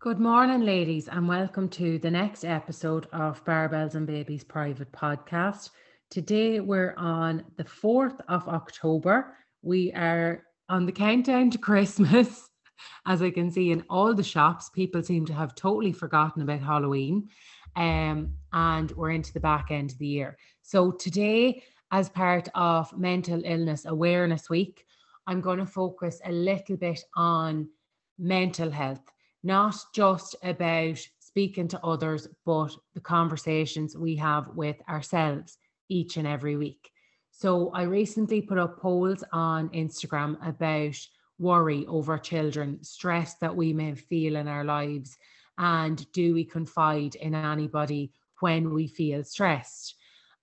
Good 0.00 0.20
morning, 0.20 0.60
ladies, 0.60 1.08
and 1.08 1.26
welcome 1.26 1.68
to 1.70 1.98
the 1.98 2.10
next 2.12 2.44
episode 2.44 3.08
of 3.12 3.44
Barbells 3.44 3.96
and 3.96 4.06
Babies 4.06 4.44
Private 4.44 4.92
Podcast. 4.92 5.70
Today 6.08 6.60
we're 6.60 6.94
on 6.96 7.44
the 7.56 7.64
4th 7.64 8.20
of 8.28 8.46
October. 8.46 9.34
We 9.62 9.92
are 9.94 10.44
on 10.68 10.86
the 10.86 10.92
countdown 10.92 11.50
to 11.50 11.58
Christmas. 11.68 12.48
As 13.06 13.22
I 13.22 13.30
can 13.30 13.50
see 13.50 13.72
in 13.72 13.82
all 13.90 14.14
the 14.14 14.22
shops, 14.22 14.70
people 14.70 15.02
seem 15.02 15.26
to 15.26 15.32
have 15.32 15.56
totally 15.56 15.92
forgotten 15.92 16.42
about 16.42 16.60
Halloween. 16.60 17.28
Um, 17.74 18.34
and 18.52 18.92
we're 18.92 19.10
into 19.10 19.32
the 19.32 19.40
back 19.40 19.72
end 19.72 19.90
of 19.90 19.98
the 19.98 20.06
year. 20.06 20.38
So, 20.62 20.92
today, 20.92 21.64
as 21.90 22.08
part 22.08 22.48
of 22.54 22.96
Mental 22.96 23.42
Illness 23.44 23.84
Awareness 23.84 24.48
Week, 24.48 24.84
I'm 25.26 25.40
going 25.40 25.58
to 25.58 25.66
focus 25.66 26.20
a 26.24 26.30
little 26.30 26.76
bit 26.76 27.00
on 27.16 27.68
mental 28.16 28.70
health 28.70 29.02
not 29.42 29.76
just 29.94 30.36
about 30.42 30.98
speaking 31.20 31.68
to 31.68 31.84
others, 31.84 32.26
but 32.44 32.74
the 32.94 33.00
conversations 33.00 33.96
we 33.96 34.16
have 34.16 34.48
with 34.54 34.76
ourselves 34.88 35.58
each 35.88 36.16
and 36.16 36.26
every 36.26 36.56
week. 36.56 36.90
So 37.30 37.70
I 37.70 37.82
recently 37.82 38.42
put 38.42 38.58
up 38.58 38.80
polls 38.80 39.22
on 39.32 39.68
Instagram 39.68 40.36
about 40.46 40.96
worry 41.38 41.86
over 41.86 42.18
children, 42.18 42.82
stress 42.82 43.34
that 43.36 43.54
we 43.54 43.72
may 43.72 43.94
feel 43.94 44.36
in 44.36 44.48
our 44.48 44.64
lives, 44.64 45.16
and 45.56 46.10
do 46.12 46.34
we 46.34 46.44
confide 46.44 47.14
in 47.14 47.34
anybody 47.34 48.12
when 48.40 48.72
we 48.72 48.88
feel 48.88 49.22
stressed? 49.22 49.94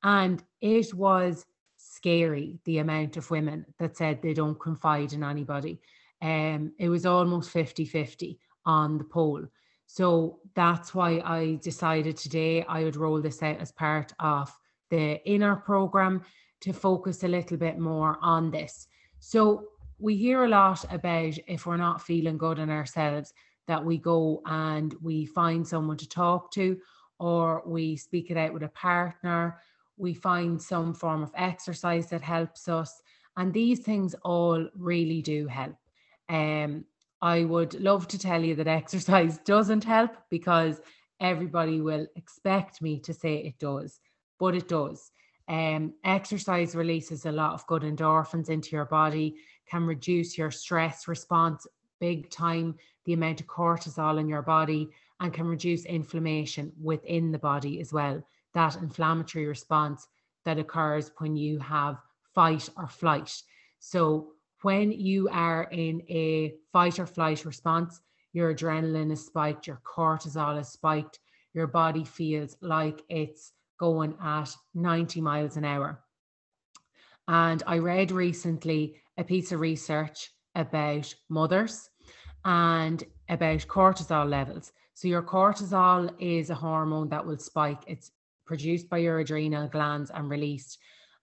And 0.04 0.42
it 0.62 0.94
was 0.94 1.46
scary 1.78 2.60
the 2.66 2.78
amount 2.78 3.18
of 3.18 3.32
women 3.32 3.66
that 3.80 3.98
said 3.98 4.22
they 4.22 4.34
don't 4.34 4.60
confide 4.60 5.14
in 5.14 5.24
anybody. 5.24 5.82
Um, 6.22 6.74
it 6.80 6.90
was 6.90 7.06
almost 7.06 7.50
50 7.50 7.86
50 7.86 8.40
on 8.66 8.98
the 8.98 9.04
poll. 9.04 9.44
So 9.88 10.40
that's 10.56 10.96
why 10.96 11.22
I 11.24 11.60
decided 11.62 12.18
today 12.18 12.64
I 12.64 12.84
would 12.84 12.96
roll 12.96 13.22
this 13.22 13.44
out 13.44 13.60
as 13.60 13.72
part 13.72 14.14
of 14.20 14.52
the 14.90 15.24
inner 15.30 15.56
program 15.56 16.24
to 16.62 16.74
focus 16.74 17.24
a 17.24 17.28
little 17.28 17.58
bit 17.58 17.78
more 17.78 18.18
on 18.22 18.52
this. 18.52 18.88
So 19.20 19.68
we 20.00 20.16
hear 20.16 20.44
a 20.44 20.50
lot 20.50 20.84
about 20.92 21.38
if 21.48 21.66
we're 21.66 21.78
not 21.78 22.02
feeling 22.02 22.38
good 22.38 22.60
in 22.60 22.70
ourselves, 22.70 23.34
that 23.68 23.84
we 23.84 23.98
go 23.98 24.42
and 24.46 24.94
we 25.02 25.26
find 25.26 25.68
someone 25.68 25.98
to 25.98 26.08
talk 26.08 26.52
to, 26.52 26.78
or 27.20 27.64
we 27.66 27.96
speak 27.96 28.30
it 28.30 28.38
out 28.38 28.54
with 28.54 28.64
a 28.64 28.70
partner, 28.70 29.60
we 29.98 30.14
find 30.14 30.62
some 30.62 30.94
form 30.94 31.24
of 31.24 31.32
exercise 31.36 32.08
that 32.10 32.22
helps 32.22 32.68
us. 32.68 33.02
And 33.38 33.54
these 33.54 33.80
things 33.80 34.16
all 34.24 34.68
really 34.76 35.22
do 35.22 35.48
help. 35.48 35.76
Um, 36.30 36.86
I 37.26 37.44
would 37.44 37.82
love 37.82 38.08
to 38.10 38.20
tell 38.20 38.44
you 38.44 38.54
that 38.54 38.68
exercise 38.82 39.40
doesn't 39.40 39.84
help 39.84 40.12
because 40.30 40.80
everybody 41.20 41.82
will 41.82 42.06
expect 42.16 42.84
me 42.84 43.00
to 43.00 43.16
say 43.16 43.38
it 43.38 43.58
does, 43.58 44.00
but 44.40 44.54
it 44.54 44.68
does. 44.68 45.12
Um, 45.48 45.96
exercise 46.04 46.76
releases 46.76 47.26
a 47.26 47.32
lot 47.32 47.54
of 47.54 47.66
good 47.66 47.82
endorphins 47.82 48.52
into 48.52 48.76
your 48.76 48.86
body, 48.86 49.38
can 49.68 49.88
reduce 49.88 50.38
your 50.38 50.52
stress 50.52 51.08
response 51.08 51.66
big 52.00 52.30
time, 52.30 52.76
the 53.06 53.14
amount 53.14 53.42
of 53.42 53.48
cortisol 53.48 54.20
in 54.20 54.30
your 54.30 54.44
body, 54.44 54.88
and 55.20 55.34
can 55.34 55.48
reduce 55.48 55.86
inflammation 55.86 56.72
within 56.80 57.32
the 57.32 57.40
body 57.40 57.82
as 57.82 57.92
well. 57.92 58.24
That 58.54 58.76
inflammatory 58.76 59.48
response 59.48 60.08
that 60.44 60.60
occurs 60.60 61.10
when 61.18 61.36
you 61.36 61.58
have 61.58 61.98
fight 62.36 62.70
or 62.78 62.88
flight. 62.88 63.34
So, 63.80 64.35
when 64.66 64.92
you 64.92 65.30
are 65.30 65.68
in 65.72 66.02
a 66.10 66.56
fight 66.74 66.98
or 66.98 67.06
flight 67.06 67.46
response, 67.46 68.02
your 68.34 68.52
adrenaline 68.52 69.12
is 69.12 69.24
spiked, 69.24 69.68
your 69.68 69.80
cortisol 69.86 70.60
is 70.60 70.70
spiked, 70.70 71.20
your 71.54 71.68
body 71.68 72.04
feels 72.04 72.58
like 72.62 73.04
it's 73.08 73.54
going 73.80 74.16
at 74.20 74.50
90 74.74 75.22
miles 75.22 75.56
an 75.56 75.66
hour. 75.66 76.00
And 77.28 77.62
I 77.68 77.78
read 77.78 78.10
recently 78.10 78.96
a 79.20 79.24
piece 79.24 79.52
of 79.52 79.60
research 79.60 80.32
about 80.56 81.14
mothers 81.30 81.92
and 82.44 83.04
about 83.30 83.68
cortisol 83.68 84.28
levels. 84.28 84.72
So, 84.96 85.08
your 85.08 85.22
cortisol 85.22 86.10
is 86.18 86.50
a 86.50 86.56
hormone 86.56 87.10
that 87.10 87.24
will 87.24 87.38
spike, 87.38 87.84
it's 87.86 88.10
produced 88.48 88.90
by 88.90 88.98
your 88.98 89.20
adrenal 89.20 89.68
glands 89.68 90.10
and 90.10 90.28
released. 90.28 90.80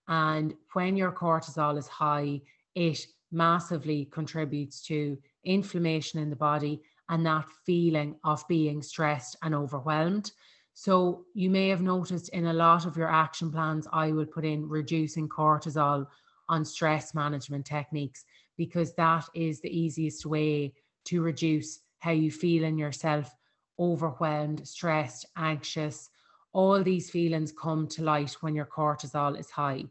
And 0.07 0.53
when 0.75 0.95
your 0.95 1.11
cortisol 1.11 1.77
is 1.77 1.89
high, 1.89 2.39
it 2.75 3.05
massively 3.33 4.05
contributes 4.05 4.81
to 4.83 5.17
inflammation 5.43 6.19
in 6.19 6.29
the 6.29 6.35
body 6.35 6.81
and 7.09 7.25
that 7.25 7.45
feeling 7.65 8.15
of 8.23 8.47
being 8.47 8.81
stressed 8.81 9.35
and 9.43 9.53
overwhelmed. 9.53 10.31
So, 10.73 11.25
you 11.33 11.49
may 11.49 11.69
have 11.69 11.81
noticed 11.81 12.29
in 12.29 12.47
a 12.47 12.53
lot 12.53 12.85
of 12.85 12.97
your 12.97 13.11
action 13.11 13.51
plans, 13.51 13.87
I 13.91 14.11
would 14.11 14.31
put 14.31 14.45
in 14.45 14.67
reducing 14.67 15.29
cortisol 15.29 16.07
on 16.49 16.65
stress 16.65 17.13
management 17.13 17.65
techniques 17.65 18.25
because 18.57 18.93
that 18.95 19.25
is 19.35 19.59
the 19.61 19.77
easiest 19.77 20.25
way 20.25 20.73
to 21.05 21.21
reduce 21.21 21.79
how 21.99 22.11
you 22.11 22.31
feel 22.31 22.63
in 22.63 22.77
yourself 22.77 23.35
overwhelmed, 23.79 24.67
stressed, 24.67 25.25
anxious. 25.37 26.09
All 26.53 26.83
these 26.83 27.09
feelings 27.09 27.51
come 27.51 27.87
to 27.89 28.03
light 28.03 28.33
when 28.41 28.55
your 28.55 28.65
cortisol 28.65 29.39
is 29.39 29.49
high. 29.49 29.85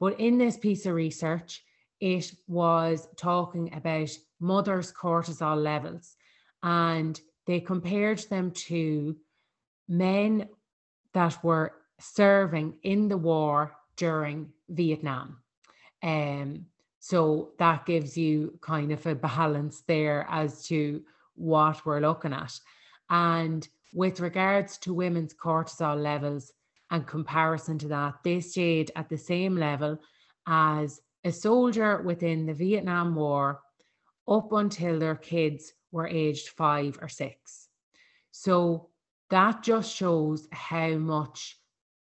But 0.00 0.18
in 0.18 0.38
this 0.38 0.56
piece 0.56 0.86
of 0.86 0.94
research, 0.94 1.64
it 2.02 2.34
was 2.48 3.08
talking 3.16 3.72
about 3.72 4.10
mothers' 4.40 4.92
cortisol 4.92 5.56
levels 5.62 6.16
and 6.64 7.20
they 7.46 7.60
compared 7.60 8.18
them 8.28 8.50
to 8.50 9.16
men 9.88 10.48
that 11.14 11.42
were 11.44 11.72
serving 12.00 12.74
in 12.82 13.06
the 13.06 13.16
war 13.16 13.76
during 13.96 14.48
Vietnam. 14.68 15.38
Um, 16.02 16.66
so 16.98 17.50
that 17.60 17.86
gives 17.86 18.18
you 18.18 18.58
kind 18.60 18.90
of 18.90 19.06
a 19.06 19.14
balance 19.14 19.82
there 19.86 20.26
as 20.28 20.66
to 20.66 21.02
what 21.36 21.86
we're 21.86 22.00
looking 22.00 22.32
at. 22.32 22.58
And 23.10 23.68
with 23.94 24.18
regards 24.18 24.76
to 24.78 24.92
women's 24.92 25.34
cortisol 25.34 26.02
levels 26.02 26.52
and 26.90 27.06
comparison 27.06 27.78
to 27.78 27.88
that, 27.88 28.14
they 28.24 28.40
stayed 28.40 28.90
at 28.96 29.08
the 29.08 29.18
same 29.18 29.56
level 29.56 30.00
as 30.48 31.00
a 31.24 31.32
soldier 31.32 32.02
within 32.02 32.46
the 32.46 32.54
Vietnam 32.54 33.14
War 33.14 33.60
up 34.28 34.52
until 34.52 34.98
their 34.98 35.16
kids 35.16 35.72
were 35.90 36.06
aged 36.06 36.48
five 36.48 36.98
or 37.00 37.08
six. 37.08 37.68
So 38.30 38.88
that 39.30 39.62
just 39.62 39.94
shows 39.94 40.48
how 40.52 40.90
much 40.90 41.58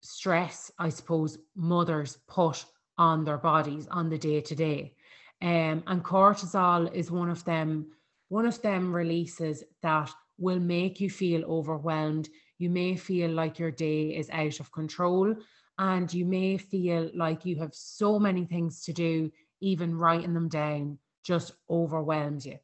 stress, 0.01 0.71
I 0.79 0.89
suppose, 0.89 1.37
mothers 1.55 2.17
put 2.27 2.65
on 2.97 3.23
their 3.25 3.37
bodies 3.37 3.87
on 3.89 4.09
the 4.09 4.17
day 4.17 4.41
to 4.41 4.55
day. 4.55 4.95
and 5.41 5.83
cortisol 6.03 6.93
is 6.93 7.11
one 7.11 7.29
of 7.29 7.43
them, 7.45 7.87
one 8.29 8.45
of 8.45 8.61
them 8.61 8.95
releases 8.95 9.63
that 9.81 10.11
will 10.37 10.59
make 10.59 10.99
you 10.99 11.09
feel 11.09 11.43
overwhelmed. 11.45 12.29
You 12.57 12.69
may 12.69 12.95
feel 12.95 13.31
like 13.31 13.59
your 13.59 13.71
day 13.71 14.15
is 14.15 14.29
out 14.29 14.59
of 14.59 14.71
control 14.71 15.35
and 15.77 16.13
you 16.13 16.25
may 16.25 16.57
feel 16.57 17.09
like 17.13 17.45
you 17.45 17.57
have 17.57 17.73
so 17.73 18.19
many 18.19 18.45
things 18.45 18.83
to 18.83 18.93
do, 18.93 19.31
even 19.61 19.97
writing 19.97 20.33
them 20.33 20.47
down 20.47 20.97
just 21.23 21.53
overwhelms 21.69 22.45
you. 22.45 22.57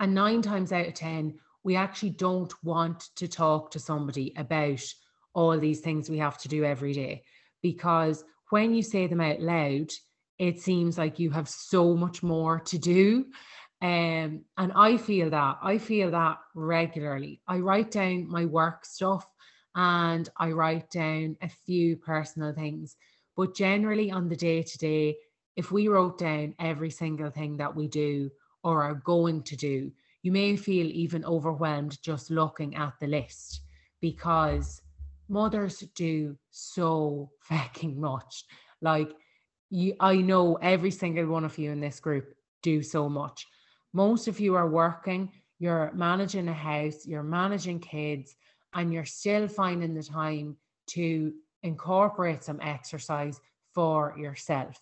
And 0.00 0.14
nine 0.14 0.42
times 0.42 0.72
out 0.72 0.86
of 0.86 0.94
10, 0.94 1.38
we 1.62 1.76
actually 1.76 2.10
don't 2.10 2.52
want 2.62 3.08
to 3.16 3.28
talk 3.28 3.70
to 3.70 3.78
somebody 3.78 4.32
about 4.36 4.82
all 5.32 5.58
these 5.58 5.80
things 5.80 6.10
we 6.10 6.18
have 6.18 6.38
to 6.38 6.48
do 6.48 6.64
every 6.64 6.92
day 6.92 7.22
because 7.62 8.24
when 8.50 8.74
you 8.74 8.82
say 8.82 9.06
them 9.06 9.20
out 9.20 9.40
loud, 9.40 9.90
it 10.38 10.60
seems 10.60 10.98
like 10.98 11.18
you 11.18 11.30
have 11.30 11.48
so 11.48 11.94
much 11.94 12.22
more 12.22 12.60
to 12.60 12.78
do. 12.78 13.26
Um, 13.82 14.44
and 14.56 14.72
I 14.74 14.96
feel 14.96 15.30
that 15.30 15.58
I 15.62 15.78
feel 15.78 16.10
that 16.12 16.38
regularly. 16.54 17.40
I 17.46 17.58
write 17.58 17.90
down 17.90 18.28
my 18.28 18.44
work 18.44 18.84
stuff 18.84 19.26
and 19.76 20.28
I 20.38 20.52
write 20.52 20.90
down 20.90 21.36
a 21.42 21.48
few 21.48 21.96
personal 21.96 22.52
things. 22.52 22.96
But 23.36 23.54
generally, 23.54 24.10
on 24.10 24.28
the 24.28 24.36
day 24.36 24.62
to 24.62 24.78
day, 24.78 25.18
if 25.54 25.70
we 25.70 25.88
wrote 25.88 26.18
down 26.18 26.54
every 26.58 26.90
single 26.90 27.30
thing 27.30 27.58
that 27.58 27.76
we 27.76 27.86
do 27.86 28.30
or 28.64 28.82
are 28.82 28.94
going 28.94 29.42
to 29.44 29.56
do, 29.56 29.92
you 30.22 30.32
may 30.32 30.56
feel 30.56 30.86
even 30.86 31.24
overwhelmed 31.26 32.00
just 32.02 32.30
looking 32.30 32.74
at 32.74 32.94
the 32.98 33.06
list 33.06 33.60
because 34.00 34.80
mothers 35.28 35.80
do 35.94 36.36
so 36.50 37.30
fucking 37.40 38.00
much. 38.00 38.44
Like, 38.80 39.12
you, 39.68 39.94
I 40.00 40.16
know 40.16 40.54
every 40.56 40.90
single 40.90 41.26
one 41.26 41.44
of 41.44 41.58
you 41.58 41.70
in 41.70 41.80
this 41.80 42.00
group 42.00 42.34
do 42.62 42.82
so 42.82 43.10
much. 43.10 43.46
Most 43.92 44.26
of 44.26 44.40
you 44.40 44.54
are 44.54 44.68
working, 44.68 45.32
you're 45.58 45.92
managing 45.94 46.48
a 46.48 46.54
house, 46.54 47.06
you're 47.06 47.22
managing 47.22 47.80
kids, 47.80 48.36
and 48.76 48.92
you're 48.92 49.04
still 49.04 49.48
finding 49.48 49.94
the 49.94 50.02
time 50.02 50.56
to 50.86 51.32
incorporate 51.64 52.44
some 52.44 52.60
exercise 52.60 53.40
for 53.74 54.14
yourself. 54.16 54.80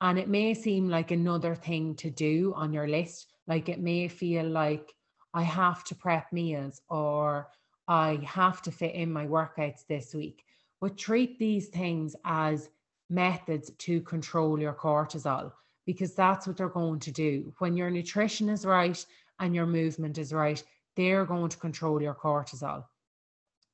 And 0.00 0.18
it 0.18 0.28
may 0.28 0.54
seem 0.54 0.88
like 0.88 1.10
another 1.10 1.54
thing 1.54 1.94
to 1.96 2.08
do 2.08 2.54
on 2.56 2.72
your 2.72 2.88
list. 2.88 3.34
Like 3.46 3.68
it 3.68 3.80
may 3.80 4.08
feel 4.08 4.48
like, 4.48 4.94
I 5.34 5.42
have 5.42 5.82
to 5.84 5.94
prep 5.94 6.32
meals 6.32 6.82
or 6.88 7.48
I 7.88 8.20
have 8.24 8.60
to 8.62 8.70
fit 8.70 8.94
in 8.94 9.10
my 9.12 9.26
workouts 9.26 9.86
this 9.88 10.14
week. 10.14 10.44
But 10.80 10.98
treat 10.98 11.38
these 11.38 11.68
things 11.68 12.14
as 12.24 12.68
methods 13.08 13.70
to 13.78 14.02
control 14.02 14.60
your 14.60 14.74
cortisol 14.74 15.52
because 15.86 16.14
that's 16.14 16.46
what 16.46 16.56
they're 16.56 16.68
going 16.68 17.00
to 17.00 17.10
do. 17.10 17.52
When 17.58 17.76
your 17.76 17.90
nutrition 17.90 18.48
is 18.48 18.64
right 18.64 19.04
and 19.40 19.54
your 19.54 19.66
movement 19.66 20.18
is 20.18 20.32
right, 20.32 20.62
they're 20.96 21.24
going 21.24 21.48
to 21.48 21.56
control 21.56 22.02
your 22.02 22.14
cortisol. 22.14 22.84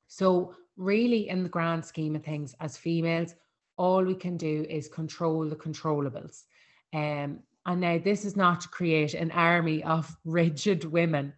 So, 0.09 0.55
really, 0.75 1.29
in 1.29 1.43
the 1.43 1.49
grand 1.49 1.85
scheme 1.85 2.15
of 2.15 2.23
things, 2.23 2.55
as 2.59 2.75
females, 2.77 3.35
all 3.77 4.03
we 4.03 4.15
can 4.15 4.37
do 4.37 4.65
is 4.69 4.89
control 4.89 5.47
the 5.47 5.55
controllables. 5.55 6.43
Um, 6.93 7.39
and 7.65 7.79
now, 7.79 7.99
this 7.99 8.25
is 8.25 8.35
not 8.35 8.59
to 8.61 8.69
create 8.69 9.13
an 9.13 9.31
army 9.31 9.83
of 9.83 10.13
rigid 10.25 10.83
women 10.83 11.33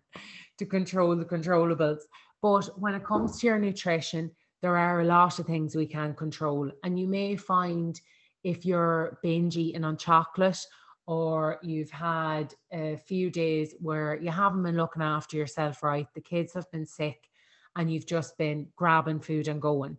to 0.57 0.65
control 0.65 1.15
the 1.15 1.25
controllables. 1.25 1.99
But 2.41 2.79
when 2.79 2.95
it 2.95 3.03
comes 3.03 3.39
to 3.39 3.47
your 3.47 3.59
nutrition, 3.59 4.31
there 4.61 4.77
are 4.77 5.01
a 5.01 5.05
lot 5.05 5.37
of 5.37 5.45
things 5.45 5.75
we 5.75 5.85
can 5.85 6.13
control. 6.15 6.71
And 6.83 6.97
you 6.97 7.07
may 7.07 7.35
find 7.35 7.99
if 8.43 8.65
you're 8.65 9.19
binge 9.21 9.57
eating 9.57 9.83
on 9.83 9.97
chocolate 9.97 10.65
or 11.07 11.59
you've 11.61 11.91
had 11.91 12.53
a 12.71 12.95
few 12.95 13.29
days 13.29 13.75
where 13.79 14.15
you 14.15 14.31
haven't 14.31 14.63
been 14.63 14.77
looking 14.77 15.01
after 15.01 15.35
yourself 15.35 15.83
right, 15.83 16.07
the 16.15 16.21
kids 16.21 16.53
have 16.53 16.71
been 16.71 16.85
sick, 16.85 17.27
and 17.75 17.91
you've 17.91 18.05
just 18.05 18.37
been 18.37 18.67
grabbing 18.75 19.19
food 19.19 19.47
and 19.47 19.61
going, 19.61 19.97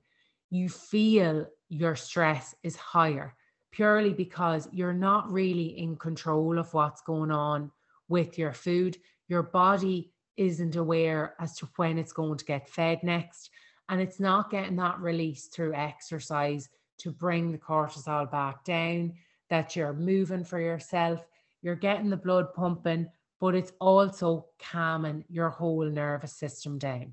you 0.50 0.68
feel 0.68 1.46
your 1.68 1.96
stress 1.96 2.54
is 2.62 2.76
higher 2.76 3.34
purely 3.72 4.12
because 4.12 4.68
you're 4.70 4.92
not 4.92 5.32
really 5.32 5.78
in 5.78 5.96
control 5.96 6.58
of 6.58 6.72
what's 6.74 7.00
going 7.02 7.30
on 7.30 7.70
with 8.08 8.38
your 8.38 8.52
food. 8.52 8.98
Your 9.28 9.42
body 9.42 10.12
isn't 10.36 10.76
aware 10.76 11.34
as 11.40 11.56
to 11.56 11.68
when 11.76 11.98
it's 11.98 12.12
going 12.12 12.38
to 12.38 12.44
get 12.44 12.68
fed 12.68 13.02
next, 13.02 13.50
and 13.88 14.00
it's 14.00 14.20
not 14.20 14.50
getting 14.50 14.76
that 14.76 15.00
release 15.00 15.46
through 15.46 15.74
exercise 15.74 16.68
to 16.98 17.10
bring 17.10 17.50
the 17.50 17.58
cortisol 17.58 18.30
back 18.30 18.62
down, 18.64 19.14
that 19.50 19.74
you're 19.74 19.92
moving 19.92 20.44
for 20.44 20.60
yourself, 20.60 21.26
you're 21.62 21.74
getting 21.74 22.10
the 22.10 22.16
blood 22.16 22.52
pumping, 22.54 23.08
but 23.40 23.54
it's 23.54 23.72
also 23.80 24.46
calming 24.58 25.24
your 25.28 25.48
whole 25.48 25.84
nervous 25.84 26.34
system 26.34 26.78
down. 26.78 27.12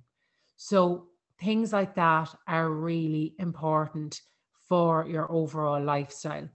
So, 0.62 1.08
things 1.40 1.72
like 1.72 1.96
that 1.96 2.36
are 2.46 2.70
really 2.70 3.34
important 3.40 4.22
for 4.68 5.08
your 5.08 5.32
overall 5.32 5.82
lifestyle. 5.82 6.50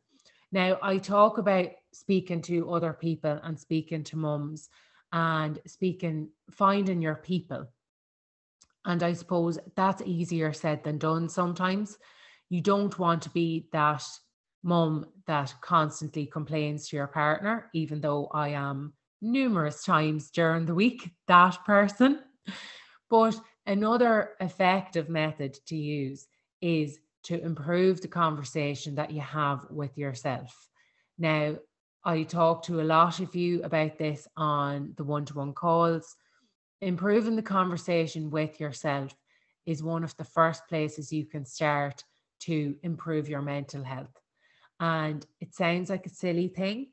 Now, 0.53 0.77
I 0.83 0.99
talk 0.99 1.39
about 1.39 1.69
speaking 1.91 2.43
to 2.43 2.71
other 2.71 2.93
people 2.93 3.41
and 3.43 3.59
speaking 3.59 4.05
to 4.05 4.19
mums 4.19 4.69
and 5.11 5.59
speaking, 5.67 6.29
finding 6.51 7.01
your 7.01 7.15
people. 7.15 7.67
And 8.85 9.03
I 9.03 9.15
suppose 9.15 9.59
that's 9.75 10.03
easier 10.03 10.53
said 10.53 10.85
than 10.85 10.99
done 10.99 11.31
sometimes. 11.31 11.97
You 12.51 12.61
don't 12.61 12.99
want 12.99 13.23
to 13.23 13.31
be 13.31 13.69
that 13.73 14.05
mum 14.63 15.07
that 15.27 15.55
constantly 15.63 16.27
complains 16.27 16.89
to 16.89 16.97
your 16.97 17.07
partner, 17.07 17.71
even 17.73 18.03
though 18.03 18.27
I 18.35 18.51
am 18.51 18.93
numerous 19.23 19.83
times 19.83 20.31
during 20.31 20.67
the 20.67 20.75
week 20.75 21.11
that 21.27 21.65
person. 21.65 22.21
But 23.09 23.41
another 23.67 24.31
effective 24.41 25.09
method 25.09 25.59
to 25.67 25.77
use 25.77 26.27
is 26.61 26.99
to 27.25 27.43
improve 27.43 28.01
the 28.01 28.09
conversation 28.09 28.95
that 28.95 29.11
you 29.11 29.21
have 29.21 29.67
with 29.71 29.97
yourself. 29.97 30.69
Now, 31.19 31.57
I 32.05 32.23
talk 32.25 32.63
to 32.65 32.81
a 32.81 32.83
lot 32.83 33.21
of 33.21 33.35
you 33.35 33.63
about 33.63 33.97
this 33.99 34.29
on 34.37 34.93
the 34.97 35.05
one 35.05 35.25
to 35.27 35.35
one 35.35 35.55
calls. 35.55 36.17
Improving 36.83 37.35
the 37.35 37.43
conversation 37.43 38.31
with 38.31 38.61
yourself 38.61 39.15
is 39.65 39.83
one 39.83 40.05
of 40.05 40.15
the 40.19 40.25
first 40.25 40.69
places 40.69 41.13
you 41.13 41.25
can 41.25 41.47
start 41.47 42.05
to 42.41 42.77
improve 42.83 43.29
your 43.29 43.41
mental 43.41 43.83
health. 43.83 44.21
And 44.81 45.25
it 45.41 45.55
sounds 45.55 45.89
like 45.89 46.05
a 46.05 46.11
silly 46.11 46.49
thing, 46.49 46.89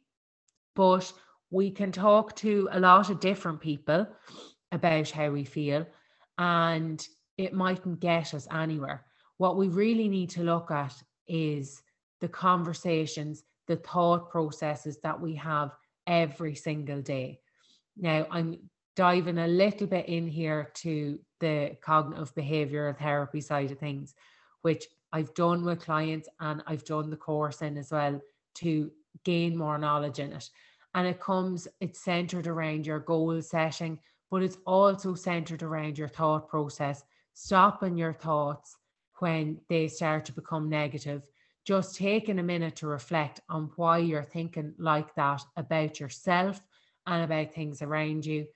but 0.75 1.11
we 1.49 1.71
can 1.71 1.91
talk 1.91 2.35
to 2.37 2.69
a 2.71 2.79
lot 2.79 3.09
of 3.09 3.19
different 3.19 3.59
people 3.59 4.07
about 4.71 5.11
how 5.11 5.29
we 5.31 5.43
feel, 5.43 5.85
and 6.41 7.07
it 7.37 7.53
mightn't 7.53 7.99
get 7.99 8.33
us 8.33 8.47
anywhere. 8.51 9.05
What 9.37 9.57
we 9.57 9.67
really 9.67 10.09
need 10.09 10.31
to 10.31 10.43
look 10.43 10.71
at 10.71 10.95
is 11.27 11.83
the 12.19 12.27
conversations, 12.27 13.43
the 13.67 13.75
thought 13.75 14.31
processes 14.31 14.97
that 15.03 15.21
we 15.21 15.35
have 15.35 15.69
every 16.07 16.55
single 16.55 16.99
day. 17.03 17.39
Now, 17.95 18.25
I'm 18.31 18.57
diving 18.95 19.37
a 19.37 19.47
little 19.47 19.85
bit 19.85 20.07
in 20.07 20.27
here 20.27 20.71
to 20.77 21.19
the 21.39 21.77
cognitive 21.79 22.33
behavioral 22.33 22.97
therapy 22.97 23.39
side 23.39 23.69
of 23.69 23.77
things, 23.77 24.15
which 24.63 24.87
I've 25.13 25.35
done 25.35 25.63
with 25.63 25.85
clients 25.85 26.27
and 26.39 26.63
I've 26.65 26.85
done 26.85 27.11
the 27.11 27.17
course 27.17 27.61
in 27.61 27.77
as 27.77 27.91
well 27.91 28.19
to 28.55 28.91
gain 29.23 29.55
more 29.55 29.77
knowledge 29.77 30.17
in 30.17 30.33
it. 30.33 30.49
And 30.95 31.07
it 31.07 31.19
comes, 31.19 31.67
it's 31.81 32.03
centered 32.03 32.47
around 32.47 32.87
your 32.87 32.99
goal 32.99 33.39
setting, 33.43 33.99
but 34.31 34.41
it's 34.41 34.57
also 34.65 35.13
centered 35.13 35.61
around 35.61 35.97
your 35.97 36.07
thought 36.07 36.47
process, 36.47 37.03
stopping 37.33 37.97
your 37.97 38.13
thoughts 38.13 38.77
when 39.19 39.59
they 39.69 39.87
start 39.87 40.25
to 40.25 40.31
become 40.31 40.69
negative, 40.69 41.21
just 41.67 41.95
taking 41.95 42.39
a 42.39 42.43
minute 42.43 42.77
to 42.77 42.87
reflect 42.87 43.41
on 43.49 43.69
why 43.75 43.97
you're 43.97 44.23
thinking 44.23 44.73
like 44.79 45.13
that 45.15 45.43
about 45.57 45.99
yourself 45.99 46.61
and 47.05 47.23
about 47.23 47.53
things 47.53 47.81
around 47.81 48.25
you 48.25 48.47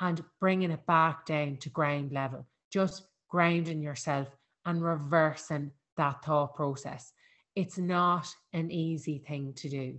and 0.00 0.22
bringing 0.40 0.70
it 0.70 0.86
back 0.86 1.24
down 1.24 1.56
to 1.56 1.70
ground 1.70 2.12
level, 2.12 2.46
just 2.70 3.06
grounding 3.28 3.82
yourself 3.82 4.28
and 4.66 4.84
reversing 4.84 5.70
that 5.96 6.22
thought 6.22 6.54
process. 6.54 7.12
It's 7.56 7.78
not 7.78 8.28
an 8.52 8.70
easy 8.70 9.18
thing 9.18 9.54
to 9.54 9.68
do, 9.68 9.98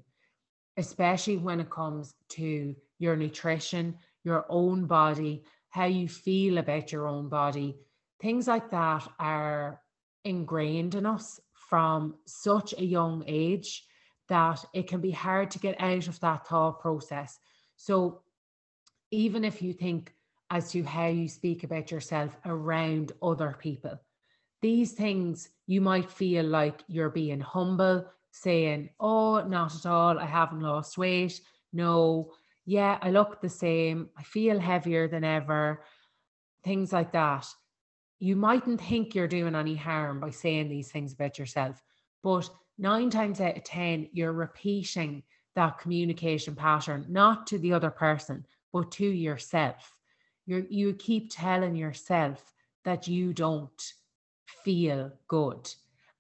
especially 0.78 1.38
when 1.38 1.60
it 1.60 1.70
comes 1.70 2.14
to 2.30 2.76
your 3.00 3.16
nutrition, 3.16 3.98
your 4.26 4.46
own 4.50 4.86
body, 4.86 5.44
how 5.70 5.86
you 5.86 6.10
feel 6.10 6.58
about 6.58 6.92
your 6.92 7.08
own 7.08 7.30
body. 7.30 7.78
Things 8.20 8.48
like 8.48 8.72
that 8.72 9.08
are 9.20 9.82
ingrained 10.24 10.96
in 10.96 11.06
us 11.06 11.40
from 11.54 12.16
such 12.26 12.74
a 12.78 12.84
young 12.84 13.24
age 13.28 13.86
that 14.28 14.66
it 14.74 14.88
can 14.88 15.00
be 15.02 15.12
hard 15.12 15.52
to 15.52 15.60
get 15.60 15.80
out 15.80 16.08
of 16.08 16.20
that 16.20 16.48
thought 16.48 16.80
process. 16.80 17.40
So, 17.76 18.22
even 19.12 19.46
if 19.46 19.62
you 19.62 19.72
think 19.72 20.14
as 20.50 20.72
to 20.72 20.84
how 20.84 21.08
you 21.08 21.28
speak 21.28 21.64
about 21.64 21.92
yourself 21.92 22.36
around 22.46 23.12
other 23.22 23.56
people, 23.60 24.00
these 24.62 24.94
things 24.94 25.50
you 25.68 25.82
might 25.82 26.10
feel 26.10 26.46
like 26.46 26.82
you're 26.88 27.10
being 27.10 27.40
humble, 27.40 28.06
saying, 28.32 28.90
Oh, 29.00 29.42
not 29.42 29.76
at 29.76 29.86
all, 29.86 30.18
I 30.18 30.26
haven't 30.26 30.62
lost 30.62 30.98
weight. 30.98 31.40
No, 31.72 32.32
yeah, 32.66 32.98
I 33.02 33.12
look 33.12 33.42
the 33.42 33.50
same, 33.50 34.10
I 34.18 34.24
feel 34.24 34.60
heavier 34.60 35.08
than 35.08 35.24
ever, 35.24 35.84
things 36.64 36.92
like 36.92 37.12
that 37.14 37.48
you 38.20 38.36
mightn't 38.36 38.82
think 38.82 39.14
you're 39.14 39.28
doing 39.28 39.56
any 39.56 39.76
harm 39.76 40.20
by 40.20 40.30
saying 40.30 40.70
these 40.70 40.92
things 40.92 41.14
about 41.14 41.38
yourself, 41.38 41.82
but 42.24 42.50
nine 42.78 43.10
times 43.10 43.42
out 43.42 43.58
of 43.58 43.64
10, 43.64 44.10
you're 44.14 44.34
repeating 44.34 45.24
that 45.56 45.80
communication 45.80 46.56
pattern, 46.56 47.06
not 47.10 47.48
to 47.48 47.58
the 47.60 47.74
other 47.74 47.90
person, 47.92 48.46
but 48.74 48.92
to 48.92 49.06
yourself. 49.06 49.98
you 50.46 50.66
you 50.70 50.94
keep 50.94 51.30
telling 51.32 51.76
yourself 51.76 52.54
that 52.84 53.08
you 53.08 53.34
don't 53.34 53.94
feel 54.64 55.12
good. 55.28 55.74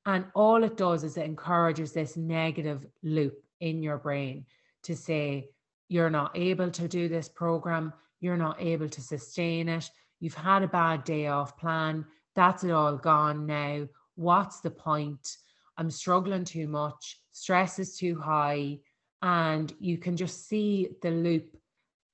And 0.05 0.25
all 0.35 0.63
it 0.63 0.77
does 0.77 1.03
is 1.03 1.17
it 1.17 1.25
encourages 1.25 1.91
this 1.91 2.15
negative 2.15 2.85
loop 3.03 3.43
in 3.59 3.81
your 3.81 3.97
brain 3.97 4.45
to 4.83 4.95
say, 4.95 5.49
you're 5.87 6.09
not 6.09 6.31
able 6.35 6.71
to 6.71 6.87
do 6.87 7.07
this 7.07 7.29
program, 7.29 7.93
you're 8.19 8.37
not 8.37 8.61
able 8.61 8.89
to 8.89 9.01
sustain 9.01 9.69
it, 9.69 9.89
You've 10.19 10.33
had 10.33 10.63
a 10.63 10.67
bad 10.67 11.03
day 11.03 11.27
off 11.27 11.57
plan. 11.57 12.05
That's 12.35 12.63
it 12.63 12.71
all 12.71 12.97
gone 12.97 13.45
now. 13.45 13.87
What's 14.15 14.61
the 14.61 14.71
point? 14.71 15.37
I'm 15.77 15.91
struggling 15.91 16.45
too 16.45 16.67
much. 16.67 17.19
Stress 17.31 17.79
is 17.79 17.97
too 17.97 18.19
high. 18.19 18.79
And 19.21 19.73
you 19.79 19.97
can 19.97 20.15
just 20.15 20.47
see 20.47 20.89
the 21.01 21.11
loop 21.11 21.57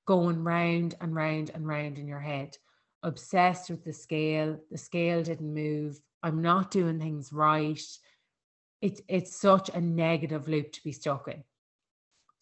going 0.06 0.42
round 0.42 0.94
and 1.00 1.14
round 1.14 1.50
and 1.54 1.66
round 1.66 1.98
in 1.98 2.08
your 2.08 2.20
head. 2.20 2.56
Obsessed 3.02 3.70
with 3.70 3.84
the 3.84 3.92
scale. 3.92 4.58
The 4.70 4.78
scale 4.78 5.22
didn't 5.22 5.54
move. 5.54 6.00
I'm 6.22 6.42
not 6.42 6.70
doing 6.70 7.00
things 7.00 7.32
right. 7.32 7.82
It's 8.80 9.00
it's 9.08 9.40
such 9.40 9.70
a 9.70 9.80
negative 9.80 10.48
loop 10.48 10.72
to 10.72 10.82
be 10.82 10.92
stuck 10.92 11.28
in. 11.28 11.44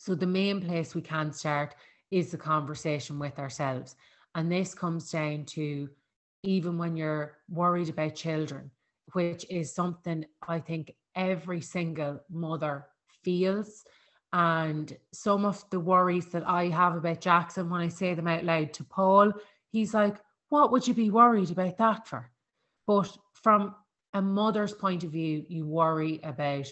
So 0.00 0.14
the 0.14 0.26
main 0.26 0.62
place 0.62 0.94
we 0.94 1.02
can 1.02 1.30
start 1.30 1.74
is 2.10 2.30
the 2.30 2.38
conversation 2.38 3.18
with 3.18 3.38
ourselves. 3.38 3.96
And 4.34 4.50
this 4.50 4.74
comes 4.74 5.10
down 5.10 5.44
to 5.48 5.90
even 6.42 6.78
when 6.78 6.96
you're 6.96 7.36
worried 7.50 7.90
about 7.90 8.14
children, 8.14 8.70
which 9.12 9.44
is 9.50 9.74
something 9.74 10.24
I 10.48 10.58
think 10.58 10.94
every 11.14 11.60
single 11.60 12.18
mother 12.30 12.86
feels. 13.22 13.84
And 14.32 14.96
some 15.12 15.44
of 15.44 15.68
the 15.68 15.80
worries 15.80 16.28
that 16.28 16.48
I 16.48 16.68
have 16.68 16.96
about 16.96 17.20
Jackson, 17.20 17.68
when 17.68 17.82
I 17.82 17.88
say 17.88 18.14
them 18.14 18.26
out 18.26 18.44
loud 18.44 18.72
to 18.72 18.84
Paul, 18.84 19.34
he's 19.70 19.92
like, 19.92 20.16
what 20.48 20.72
would 20.72 20.88
you 20.88 20.94
be 20.94 21.10
worried 21.10 21.50
about 21.50 21.76
that 21.76 22.08
for? 22.08 22.30
But 22.86 23.14
from 23.34 23.74
a 24.14 24.22
mother's 24.22 24.72
point 24.72 25.04
of 25.04 25.12
view, 25.12 25.44
you 25.46 25.66
worry 25.66 26.20
about 26.24 26.68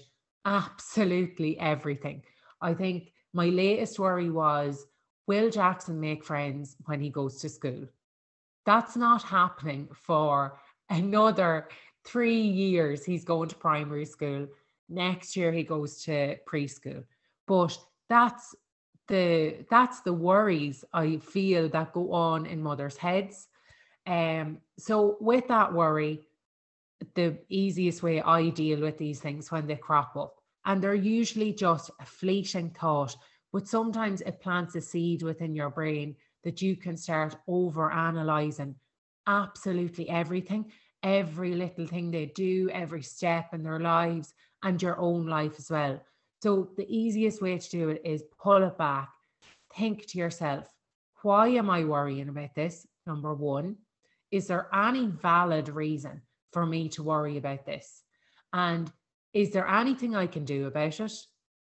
absolutely 0.46 1.60
everything. 1.60 2.22
I 2.62 2.72
think 2.72 3.12
my 3.32 3.46
latest 3.46 3.98
worry 3.98 4.30
was 4.30 4.86
will 5.26 5.50
Jackson 5.50 6.00
make 6.00 6.24
friends 6.24 6.76
when 6.86 7.00
he 7.00 7.10
goes 7.10 7.36
to 7.40 7.48
school? 7.48 7.86
That's 8.64 8.96
not 8.96 9.22
happening 9.22 9.88
for 9.92 10.58
another 10.90 11.68
three 12.04 12.40
years. 12.40 13.04
He's 13.04 13.24
going 13.24 13.48
to 13.50 13.56
primary 13.56 14.06
school. 14.06 14.48
Next 14.88 15.36
year 15.36 15.52
he 15.52 15.62
goes 15.62 16.02
to 16.04 16.36
preschool. 16.48 17.04
But 17.46 17.78
that's 18.08 18.54
the 19.08 19.64
that's 19.70 20.00
the 20.00 20.12
worries 20.12 20.84
I 20.92 21.16
feel 21.18 21.68
that 21.70 21.92
go 21.92 22.12
on 22.12 22.46
in 22.46 22.62
mothers' 22.62 22.96
heads. 22.96 23.48
Um, 24.06 24.58
so 24.78 25.16
with 25.20 25.48
that 25.48 25.72
worry, 25.72 26.20
the 27.14 27.38
easiest 27.48 28.02
way 28.02 28.20
I 28.22 28.48
deal 28.50 28.80
with 28.80 28.98
these 28.98 29.20
things 29.20 29.50
when 29.50 29.66
they 29.66 29.76
crop 29.76 30.16
up, 30.16 30.37
and 30.68 30.82
they're 30.82 30.94
usually 30.94 31.52
just 31.52 31.90
a 31.98 32.04
fleeting 32.04 32.68
thought, 32.70 33.16
but 33.52 33.66
sometimes 33.66 34.20
it 34.20 34.38
plants 34.40 34.76
a 34.76 34.82
seed 34.82 35.22
within 35.22 35.54
your 35.54 35.70
brain 35.70 36.14
that 36.44 36.60
you 36.60 36.76
can 36.76 36.94
start 36.94 37.34
over 37.48 37.90
analyzing 37.90 38.74
absolutely 39.26 40.08
everything, 40.10 40.70
every 41.02 41.54
little 41.54 41.86
thing 41.86 42.10
they 42.10 42.26
do, 42.26 42.68
every 42.70 43.02
step 43.02 43.54
in 43.54 43.62
their 43.62 43.80
lives, 43.80 44.34
and 44.62 44.82
your 44.82 44.98
own 44.98 45.26
life 45.26 45.54
as 45.58 45.70
well. 45.70 46.00
So 46.42 46.68
the 46.76 46.86
easiest 46.94 47.40
way 47.40 47.56
to 47.56 47.70
do 47.70 47.88
it 47.88 48.02
is 48.04 48.22
pull 48.38 48.62
it 48.62 48.76
back. 48.76 49.08
Think 49.74 50.06
to 50.08 50.18
yourself, 50.18 50.66
why 51.22 51.48
am 51.48 51.70
I 51.70 51.84
worrying 51.84 52.28
about 52.28 52.54
this? 52.54 52.86
Number 53.06 53.34
one, 53.34 53.76
is 54.30 54.46
there 54.46 54.68
any 54.74 55.06
valid 55.06 55.70
reason 55.70 56.20
for 56.52 56.66
me 56.66 56.90
to 56.90 57.02
worry 57.02 57.38
about 57.38 57.64
this? 57.64 58.02
And 58.52 58.92
is 59.32 59.50
there 59.50 59.68
anything 59.68 60.16
I 60.16 60.26
can 60.26 60.44
do 60.44 60.66
about 60.66 61.00
it? 61.00 61.12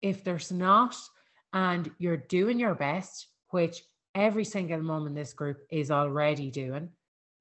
If 0.02 0.22
there's 0.22 0.52
not, 0.52 0.96
and 1.52 1.90
you're 1.98 2.16
doing 2.16 2.58
your 2.58 2.74
best, 2.74 3.28
which 3.50 3.82
every 4.14 4.44
single 4.44 4.82
mom 4.82 5.06
in 5.06 5.14
this 5.14 5.32
group 5.32 5.58
is 5.70 5.90
already 5.90 6.50
doing, 6.50 6.90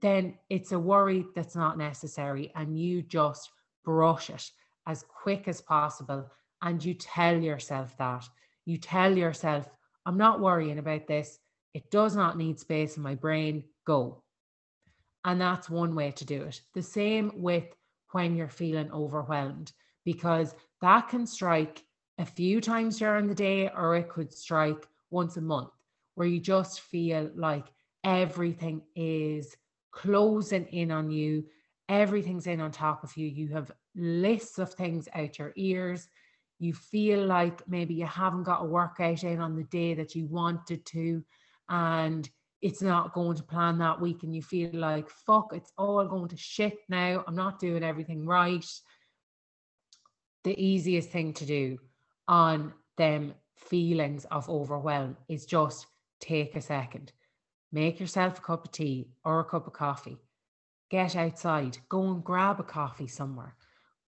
then 0.02 0.36
it's 0.50 0.72
a 0.72 0.80
worry 0.80 1.26
that's 1.36 1.56
not 1.56 1.78
necessary. 1.78 2.52
And 2.56 2.80
you 2.80 3.02
just 3.02 3.50
brush 3.84 4.30
it 4.30 4.50
as 4.88 5.04
quick 5.04 5.48
as 5.48 5.62
possible 5.62 6.30
and 6.62 6.84
you 6.84 6.94
tell 6.94 7.38
yourself 7.38 7.96
that. 7.98 8.26
You 8.66 8.78
tell 8.78 9.18
yourself, 9.18 9.68
I'm 10.06 10.18
not 10.18 10.40
worrying 10.40 10.78
about 10.78 11.08
this. 11.08 11.40
It 11.74 11.90
does 11.92 12.16
not 12.16 12.38
need 12.38 12.60
space 12.60 12.98
in 12.98 13.04
my 13.04 13.16
brain. 13.16 13.64
Go. 13.86 14.24
And 15.26 15.40
that's 15.40 15.70
one 15.70 15.96
way 15.96 16.12
to 16.12 16.26
do 16.26 16.44
it. 16.44 16.62
The 16.74 16.84
same 16.84 17.32
with 17.36 17.66
when 18.12 18.36
you're 18.36 18.50
feeling 18.50 18.92
overwhelmed, 18.92 19.72
because 20.06 20.56
that 20.82 21.10
can 21.10 21.26
strike 21.26 21.84
a 22.20 22.26
few 22.26 22.62
times 22.62 23.00
during 23.00 23.28
the 23.28 23.36
day 23.36 23.70
or 23.70 23.96
it 23.96 24.10
could 24.10 24.32
strike 24.32 24.88
once 25.10 25.38
a 25.38 25.42
month 25.42 25.72
where 26.16 26.28
you 26.28 26.40
just 26.40 26.82
feel 26.82 27.30
like 27.36 27.66
everything 28.04 28.82
is 28.96 29.56
closing 29.92 30.66
in 30.68 30.92
on 30.92 31.10
you, 31.10 31.44
everything's 31.90 32.48
in 32.48 32.62
on 32.62 32.72
top 32.72 33.04
of 33.04 33.16
you. 33.18 33.28
You 33.28 33.50
have 33.50 33.72
lists 33.96 34.60
of 34.60 34.74
things 34.74 35.08
out 35.16 35.40
your 35.40 35.54
ears 35.56 36.08
you 36.64 36.74
feel 36.74 37.26
like 37.26 37.68
maybe 37.68 37.94
you 37.94 38.06
haven't 38.06 38.44
got 38.44 38.62
a 38.62 38.66
workout 38.66 39.24
in 39.24 39.42
on 39.42 39.56
the 39.56 39.66
day 39.66 39.94
that 39.96 40.16
you 40.16 40.26
wanted 40.28 40.86
to, 40.86 41.22
and 41.68 42.30
it's 42.62 42.82
not 42.82 43.14
going 43.14 43.36
to 43.36 43.44
plan 43.44 43.78
that 43.80 44.00
week, 44.00 44.24
and 44.24 44.34
you 44.34 44.42
feel 44.42 44.72
like, 44.74 45.10
fuck, 45.10 45.52
it's 45.54 45.74
all 45.78 46.06
going 46.06 46.30
to 46.30 46.38
shit 46.38 46.78
now. 46.88 47.22
I'm 47.28 47.36
not 47.36 47.60
doing 47.60 47.84
everything 47.84 48.26
right. 48.26 48.66
The 50.44 50.62
easiest 50.62 51.10
thing 51.10 51.34
to 51.34 51.46
do 51.46 51.80
on 52.28 52.74
them 52.98 53.34
feelings 53.56 54.26
of 54.26 54.50
overwhelm 54.50 55.18
is 55.30 55.46
just 55.46 55.88
take 56.20 56.56
a 56.56 56.62
second, 56.62 57.12
make 57.72 58.00
yourself 58.00 58.40
a 58.40 58.42
cup 58.42 58.66
of 58.66 58.72
tea 58.72 59.10
or 59.24 59.40
a 59.40 59.46
cup 59.46 59.68
of 59.68 59.74
coffee, 59.74 60.18
get 60.90 61.16
outside, 61.16 61.78
go 61.90 62.12
and 62.12 62.24
grab 62.24 62.60
a 62.60 62.64
coffee 62.64 63.08
somewhere 63.08 63.56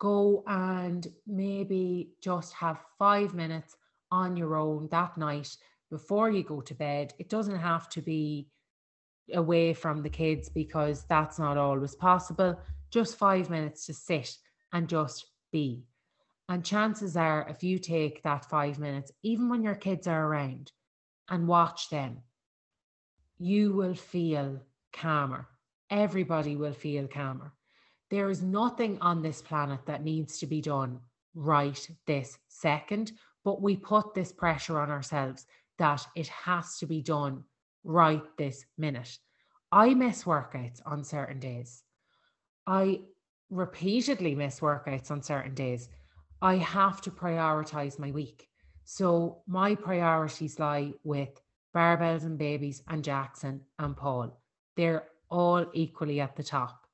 go 0.04 0.44
and 0.46 1.08
maybe 1.26 2.10
just 2.20 2.52
have 2.52 2.78
five 2.98 3.34
minutes 3.34 3.74
on 4.10 4.36
your 4.36 4.56
own 4.56 4.88
that 4.90 5.16
night 5.16 5.56
before 5.90 6.30
you 6.30 6.42
go 6.42 6.60
to 6.60 6.74
bed. 6.74 7.14
It 7.18 7.30
doesn't 7.30 7.58
have 7.58 7.88
to 7.90 8.02
be 8.02 8.48
away 9.32 9.72
from 9.72 10.02
the 10.02 10.10
kids 10.10 10.50
because 10.50 11.04
that's 11.04 11.38
not 11.38 11.56
always 11.56 11.94
possible. 11.94 12.58
Just 12.90 13.16
five 13.16 13.48
minutes 13.48 13.86
to 13.86 13.94
sit 13.94 14.36
and 14.72 14.88
just 14.88 15.24
be. 15.50 15.84
And 16.48 16.64
chances 16.64 17.16
are, 17.16 17.46
if 17.48 17.62
you 17.62 17.78
take 17.78 18.22
that 18.22 18.44
five 18.50 18.78
minutes, 18.78 19.10
even 19.22 19.48
when 19.48 19.62
your 19.62 19.74
kids 19.74 20.06
are 20.06 20.26
around, 20.26 20.72
and 21.30 21.48
watch 21.48 21.88
them, 21.88 22.18
you 23.38 23.72
will 23.72 23.94
feel 23.94 24.60
calmer. 24.92 25.48
Everybody 25.90 26.56
will 26.56 26.72
feel 26.72 27.06
calmer. 27.06 27.52
There 28.10 28.28
is 28.28 28.42
nothing 28.42 28.98
on 29.00 29.22
this 29.22 29.40
planet 29.40 29.80
that 29.86 30.04
needs 30.04 30.38
to 30.38 30.46
be 30.46 30.60
done 30.60 31.00
right 31.34 31.88
this 32.06 32.38
second, 32.48 33.12
but 33.44 33.62
we 33.62 33.76
put 33.76 34.14
this 34.14 34.32
pressure 34.32 34.78
on 34.78 34.90
ourselves 34.90 35.46
that 35.78 36.06
it 36.14 36.28
has 36.28 36.78
to 36.78 36.86
be 36.86 37.00
done 37.00 37.44
right 37.82 38.22
this 38.36 38.64
minute. 38.78 39.18
I 39.72 39.94
miss 39.94 40.24
workouts 40.24 40.80
on 40.86 41.04
certain 41.04 41.40
days. 41.40 41.82
I 42.66 43.00
repeatedly 43.50 44.34
miss 44.34 44.60
workouts 44.60 45.10
on 45.10 45.22
certain 45.22 45.54
days. 45.54 45.88
I 46.44 46.56
have 46.58 47.00
to 47.00 47.10
prioritize 47.10 47.98
my 47.98 48.10
week. 48.10 48.50
So 48.84 49.38
my 49.46 49.74
priorities 49.74 50.58
lie 50.58 50.92
with 51.02 51.40
barbells 51.74 52.24
and 52.24 52.36
babies 52.36 52.82
and 52.86 53.02
Jackson 53.02 53.62
and 53.78 53.96
Paul. 53.96 54.38
They're 54.76 55.04
all 55.30 55.64
equally 55.72 56.20
at 56.20 56.36
the 56.36 56.42
top. 56.42 56.86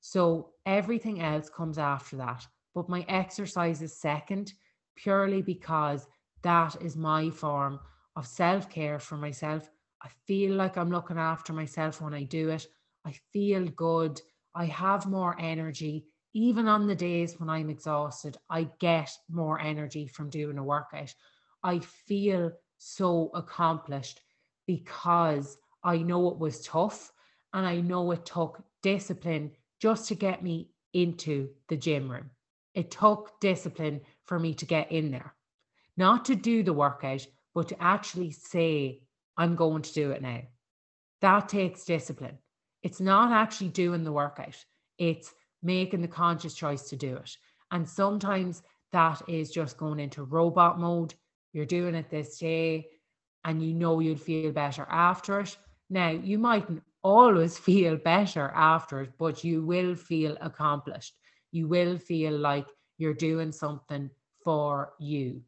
So 0.00 0.50
everything 0.66 1.22
else 1.22 1.48
comes 1.48 1.78
after 1.78 2.16
that. 2.16 2.48
But 2.74 2.88
my 2.88 3.04
exercise 3.08 3.80
is 3.80 3.96
second 3.96 4.54
purely 4.96 5.40
because 5.40 6.08
that 6.42 6.74
is 6.82 6.96
my 6.96 7.30
form 7.30 7.78
of 8.16 8.26
self 8.26 8.68
care 8.68 8.98
for 8.98 9.16
myself. 9.16 9.70
I 10.02 10.08
feel 10.26 10.56
like 10.56 10.76
I'm 10.76 10.90
looking 10.90 11.16
after 11.16 11.52
myself 11.52 12.00
when 12.02 12.12
I 12.12 12.24
do 12.24 12.48
it. 12.48 12.66
I 13.04 13.12
feel 13.32 13.66
good. 13.68 14.20
I 14.52 14.64
have 14.64 15.06
more 15.06 15.36
energy. 15.38 16.06
Even 16.36 16.68
on 16.68 16.86
the 16.86 16.94
days 16.94 17.40
when 17.40 17.48
I'm 17.48 17.70
exhausted, 17.70 18.36
I 18.50 18.68
get 18.78 19.10
more 19.30 19.58
energy 19.58 20.06
from 20.06 20.28
doing 20.28 20.58
a 20.58 20.62
workout. 20.62 21.14
I 21.62 21.78
feel 21.78 22.52
so 22.76 23.30
accomplished 23.32 24.20
because 24.66 25.56
I 25.82 25.96
know 25.96 26.28
it 26.28 26.38
was 26.38 26.60
tough 26.60 27.10
and 27.54 27.64
I 27.66 27.80
know 27.80 28.10
it 28.10 28.26
took 28.26 28.62
discipline 28.82 29.52
just 29.80 30.08
to 30.08 30.14
get 30.14 30.42
me 30.42 30.68
into 30.92 31.48
the 31.70 31.76
gym 31.78 32.10
room. 32.10 32.28
It 32.74 32.90
took 32.90 33.40
discipline 33.40 34.02
for 34.26 34.38
me 34.38 34.52
to 34.56 34.66
get 34.66 34.92
in 34.92 35.10
there, 35.10 35.34
not 35.96 36.26
to 36.26 36.34
do 36.34 36.62
the 36.62 36.74
workout, 36.74 37.26
but 37.54 37.68
to 37.68 37.82
actually 37.82 38.32
say, 38.32 39.00
I'm 39.38 39.56
going 39.56 39.80
to 39.80 39.94
do 39.94 40.10
it 40.10 40.20
now. 40.20 40.42
That 41.22 41.48
takes 41.48 41.86
discipline. 41.86 42.36
It's 42.82 43.00
not 43.00 43.32
actually 43.32 43.70
doing 43.70 44.04
the 44.04 44.12
workout, 44.12 44.62
it's 44.98 45.32
making 45.62 46.02
the 46.02 46.08
conscious 46.08 46.54
choice 46.54 46.88
to 46.90 46.96
do 46.96 47.16
it. 47.16 47.36
And 47.70 47.88
sometimes 47.88 48.62
that 48.92 49.22
is 49.28 49.50
just 49.50 49.76
going 49.76 50.00
into 50.00 50.24
robot 50.24 50.78
mode. 50.78 51.14
You're 51.52 51.66
doing 51.66 51.94
it 51.94 52.10
this 52.10 52.38
day 52.38 52.88
and 53.44 53.62
you 53.62 53.72
know 53.74 54.00
you'll 54.00 54.16
feel 54.16 54.52
better 54.52 54.86
after 54.90 55.40
it. 55.40 55.56
Now, 55.88 56.10
you 56.10 56.38
mightn't 56.38 56.82
always 57.02 57.58
feel 57.68 57.96
better 57.96 58.52
after 58.54 59.02
it, 59.02 59.12
but 59.18 59.44
you 59.44 59.64
will 59.64 59.94
feel 59.94 60.36
accomplished. 60.40 61.14
You 61.52 61.68
will 61.68 61.96
feel 61.96 62.36
like 62.36 62.66
you're 62.98 63.14
doing 63.14 63.52
something 63.52 64.10
for 64.42 64.92
you. 64.98 65.42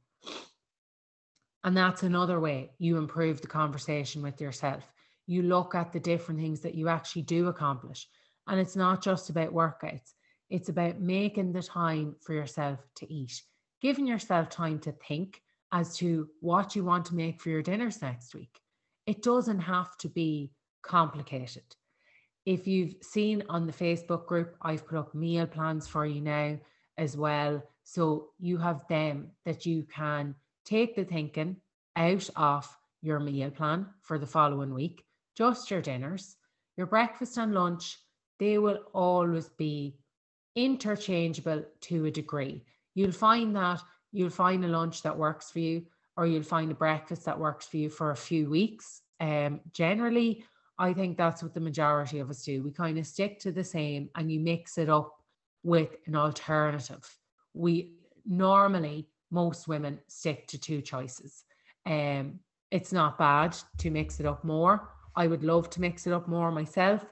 And 1.64 1.76
that's 1.76 2.02
another 2.02 2.40
way 2.40 2.70
you 2.78 2.96
improve 2.96 3.40
the 3.40 3.46
conversation 3.46 4.22
with 4.22 4.40
yourself. 4.40 4.90
You 5.26 5.42
look 5.42 5.74
at 5.74 5.92
the 5.92 6.00
different 6.00 6.40
things 6.40 6.60
that 6.60 6.74
you 6.74 6.88
actually 6.88 7.22
do 7.22 7.48
accomplish. 7.48 8.08
And 8.48 8.58
it's 8.58 8.76
not 8.76 9.02
just 9.02 9.30
about 9.30 9.52
workouts, 9.52 10.14
it's 10.50 10.70
about 10.70 11.00
making 11.00 11.52
the 11.52 11.62
time 11.62 12.16
for 12.22 12.32
yourself 12.32 12.80
to 12.96 13.12
eat, 13.12 13.42
giving 13.82 14.06
yourself 14.06 14.48
time 14.48 14.78
to 14.80 14.92
think 14.92 15.42
as 15.70 15.94
to 15.98 16.28
what 16.40 16.74
you 16.74 16.82
want 16.82 17.04
to 17.06 17.14
make 17.14 17.40
for 17.40 17.50
your 17.50 17.62
dinners 17.62 18.00
next 18.00 18.34
week. 18.34 18.58
It 19.06 19.22
doesn't 19.22 19.60
have 19.60 19.96
to 19.98 20.08
be 20.08 20.52
complicated. 20.82 21.64
If 22.46 22.66
you've 22.66 22.94
seen 23.02 23.42
on 23.50 23.66
the 23.66 23.72
Facebook 23.72 24.24
group, 24.24 24.56
I've 24.62 24.86
put 24.86 24.96
up 24.96 25.14
meal 25.14 25.46
plans 25.46 25.86
for 25.86 26.06
you 26.06 26.22
now 26.22 26.58
as 26.96 27.16
well. 27.16 27.62
So 27.84 28.28
you 28.38 28.56
have 28.56 28.88
them 28.88 29.32
that 29.44 29.66
you 29.66 29.82
can 29.94 30.34
take 30.64 30.96
the 30.96 31.04
thinking 31.04 31.56
out 31.96 32.30
of 32.36 32.66
your 33.02 33.20
meal 33.20 33.50
plan 33.50 33.86
for 34.00 34.18
the 34.18 34.26
following 34.26 34.72
week, 34.72 35.04
just 35.36 35.70
your 35.70 35.82
dinners. 35.82 36.36
your 36.78 36.86
breakfast 36.86 37.36
and 37.36 37.52
lunch, 37.52 37.98
they 38.38 38.58
will 38.58 38.78
always 38.92 39.48
be 39.48 39.96
interchangeable 40.56 41.64
to 41.82 42.06
a 42.06 42.10
degree. 42.10 42.62
You'll 42.94 43.12
find 43.12 43.54
that 43.56 43.80
you'll 44.12 44.30
find 44.30 44.64
a 44.64 44.68
lunch 44.68 45.02
that 45.02 45.16
works 45.16 45.50
for 45.50 45.58
you, 45.58 45.84
or 46.16 46.26
you'll 46.26 46.42
find 46.42 46.70
a 46.70 46.74
breakfast 46.74 47.24
that 47.26 47.38
works 47.38 47.66
for 47.66 47.76
you 47.76 47.90
for 47.90 48.10
a 48.10 48.16
few 48.16 48.48
weeks. 48.48 49.02
Um, 49.20 49.60
generally, 49.72 50.44
I 50.78 50.92
think 50.92 51.16
that's 51.16 51.42
what 51.42 51.54
the 51.54 51.60
majority 51.60 52.18
of 52.20 52.30
us 52.30 52.44
do. 52.44 52.62
We 52.62 52.70
kind 52.70 52.98
of 52.98 53.06
stick 53.06 53.38
to 53.40 53.52
the 53.52 53.64
same 53.64 54.08
and 54.14 54.30
you 54.30 54.40
mix 54.40 54.78
it 54.78 54.88
up 54.88 55.12
with 55.62 55.96
an 56.06 56.14
alternative. 56.14 57.04
We 57.52 57.94
normally, 58.24 59.08
most 59.30 59.68
women 59.68 59.98
stick 60.08 60.46
to 60.48 60.58
two 60.58 60.80
choices. 60.80 61.44
Um, 61.84 62.40
it's 62.70 62.92
not 62.92 63.18
bad 63.18 63.56
to 63.78 63.90
mix 63.90 64.20
it 64.20 64.26
up 64.26 64.44
more. 64.44 64.88
I 65.16 65.26
would 65.26 65.42
love 65.42 65.68
to 65.70 65.80
mix 65.80 66.06
it 66.06 66.12
up 66.12 66.28
more 66.28 66.52
myself, 66.52 67.04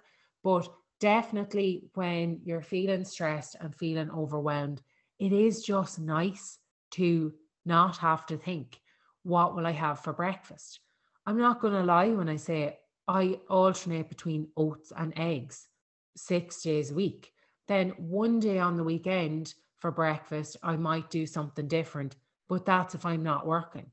but 0.45 0.69
definitely 1.01 1.85
when 1.95 2.41
you're 2.45 2.63
feeling 2.63 3.05
stressed 3.05 3.57
and 3.61 3.75
feeling 3.75 4.11
overwhelmed, 4.11 4.83
it 5.19 5.33
is 5.33 5.63
just 5.63 5.99
nice 5.99 6.59
to 6.93 7.33
not 7.65 7.97
have 7.99 8.27
to 8.27 8.37
think, 8.37 8.81
what 9.23 9.55
will 9.55 9.67
I 9.67 9.73
have 9.73 10.01
for 10.01 10.13
breakfast? 10.13 10.81
I'm 11.27 11.39
not 11.39 11.61
going 11.61 11.75
to 11.75 11.83
lie 11.83 12.11
when 12.11 12.29
I 12.29 12.37
say 12.37 12.79
I 13.09 13.41
alternate 13.49 14.09
between 14.09 14.49
oats 14.57 14.93
and 14.97 15.13
eggs 15.17 15.69
six 16.17 16.63
days 16.63 16.91
a 16.91 16.95
week. 16.95 17.33
Then 17.69 17.91
one 17.99 18.39
day 18.39 18.59
on 18.59 18.77
the 18.77 18.85
weekend 18.85 19.55
for 19.79 19.91
breakfast, 19.91 20.57
I 20.63 20.77
might 20.77 21.11
do 21.11 21.27
something 21.27 21.67
different, 21.67 22.17
but 22.49 22.65
that's 22.65 22.95
if 22.95 23.05
I'm 23.05 23.23
not 23.23 23.47
working. 23.47 23.91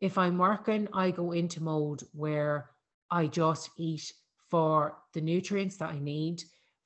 If 0.00 0.18
I'm 0.18 0.36
working, 0.36 0.88
I 0.92 1.10
go 1.10 1.32
into 1.32 1.62
mode 1.62 2.02
where 2.12 2.70
I 3.10 3.26
just 3.26 3.70
eat 3.78 4.12
for 4.48 4.96
the 5.12 5.20
nutrients 5.20 5.76
that 5.78 5.90
I 5.90 5.98
need, 5.98 6.42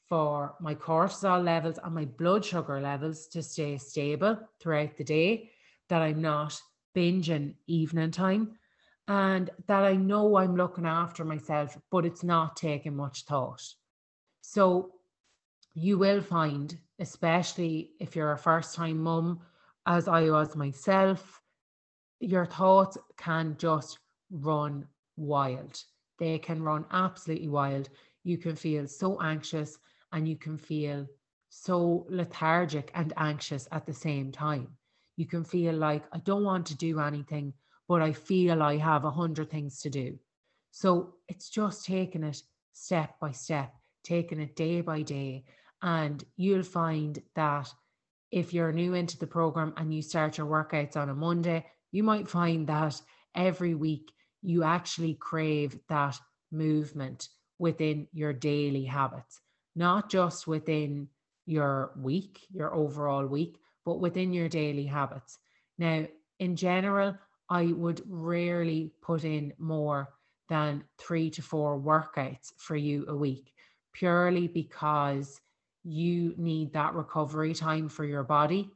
for 0.09 0.55
my 0.61 0.75
cortisol 0.75 1.45
levels 1.45 1.79
and 1.83 1.95
my 1.95 2.05
blood 2.05 2.45
sugar 2.45 2.81
levels 2.81 3.27
to 3.29 3.43
stay 3.43 3.79
stable 3.79 4.39
throughout 4.61 4.97
the 4.97 5.05
day, 5.05 5.51
that 5.89 6.03
I'm 6.03 6.21
not 6.21 6.61
binging 6.97 7.55
evening 7.67 8.11
time 8.11 8.59
and 9.09 9.51
that 9.67 9.85
I 9.85 9.95
know 9.95 10.37
I'm 10.37 10.57
looking 10.57 10.87
after 10.87 11.25
myself, 11.25 11.77
but 11.91 12.07
it's 12.07 12.23
not 12.23 12.57
taking 12.57 12.97
much 12.97 13.25
thought. 13.25 13.63
So 14.41 14.93
you 15.75 15.99
will 15.99 16.23
find, 16.23 16.77
especially 16.99 17.91
if 18.01 18.15
you're 18.15 18.33
a 18.33 18.39
first 18.39 18.75
time 18.75 18.99
mum, 18.99 19.41
as 19.87 20.09
I 20.09 20.31
was 20.31 20.55
myself, 20.55 21.41
your 22.21 22.47
thoughts 22.47 22.99
can 23.17 23.57
just 23.59 23.99
run 24.31 24.87
wild. 25.17 25.83
They 26.21 26.39
can 26.39 26.63
run 26.63 26.85
absolutely 26.93 27.49
wild. 27.49 27.89
You 28.23 28.39
can 28.39 28.55
feel 28.55 28.87
so 28.87 29.21
anxious 29.21 29.79
and 30.13 30.29
you 30.29 30.37
can 30.37 30.57
feel 30.57 31.07
so 31.49 32.07
lethargic 32.09 32.93
and 32.95 33.13
anxious 33.17 33.67
at 33.73 33.87
the 33.87 33.93
same 33.93 34.31
time. 34.31 34.69
You 35.17 35.27
can 35.27 35.43
feel 35.43 35.75
like, 35.75 36.05
I 36.13 36.19
don't 36.19 36.45
want 36.45 36.67
to 36.67 36.77
do 36.77 37.01
anything 37.01 37.55
but 37.91 38.03
I 38.03 38.13
feel 38.13 38.63
I 38.63 38.77
have 38.77 39.05
a 39.05 39.11
hundred 39.11 39.51
things 39.51 39.81
to 39.81 39.91
do. 39.91 40.17
So 40.71 41.15
it's 41.27 41.51
just 41.51 41.85
taking 41.85 42.23
it 42.23 42.41
step 42.73 43.19
by 43.19 43.33
step, 43.33 43.75
taking 44.05 44.39
it 44.39 44.55
day 44.55 44.81
by 44.81 45.03
day. 45.03 45.43
And 45.83 46.23
you'll 46.37 46.63
find 46.63 47.21
that 47.35 47.69
if 48.31 48.55
you're 48.55 48.71
new 48.71 48.95
into 48.95 49.19
the 49.19 49.27
program 49.27 49.75
and 49.77 49.93
you 49.93 50.03
start 50.03 50.39
your 50.39 50.47
workouts 50.47 50.97
on 50.97 51.09
a 51.09 51.15
Monday, 51.17 51.67
you 51.91 52.05
might 52.05 52.29
find 52.29 52.65
that 52.69 53.03
every 53.35 53.75
week 53.75 54.13
you 54.43 54.63
actually 54.63 55.15
crave 55.15 55.79
that 55.89 56.19
movement 56.51 57.29
within 57.59 58.07
your 58.13 58.33
daily 58.33 58.85
habits, 58.85 59.41
not 59.77 60.11
just 60.11 60.47
within 60.47 61.09
your 61.47 61.93
week, 61.97 62.47
your 62.53 62.75
overall 62.75 63.27
week, 63.27 63.59
but 63.85 64.01
within 64.01 64.33
your 64.33 64.49
daily 64.49 64.87
habits. 64.87 65.39
Now, 65.79 66.07
in 66.39 66.57
general, 66.57 67.17
I 67.49 67.67
would 67.67 68.03
rarely 68.09 68.93
put 69.03 69.25
in 69.25 69.53
more 69.59 70.09
than 70.49 70.85
three 70.99 71.31
to 71.31 71.43
four 71.43 71.79
workouts 71.79 72.53
for 72.57 72.77
you 72.77 73.05
a 73.09 73.17
week, 73.17 73.53
purely 73.93 74.49
because 74.49 75.41
you 75.85 76.35
need 76.37 76.73
that 76.73 76.95
recovery 76.95 77.55
time 77.55 77.89
for 77.89 78.05
your 78.05 78.23
body. 78.23 78.71